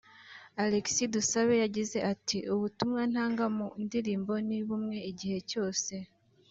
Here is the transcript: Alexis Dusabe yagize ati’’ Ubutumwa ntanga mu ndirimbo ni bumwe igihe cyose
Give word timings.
Alexis 0.63 1.09
Dusabe 1.13 1.55
yagize 1.63 1.97
ati’’ 2.11 2.37
Ubutumwa 2.53 3.01
ntanga 3.11 3.45
mu 3.57 3.67
ndirimbo 3.83 4.33
ni 4.47 4.59
bumwe 4.67 4.97
igihe 5.11 5.37
cyose 5.49 5.93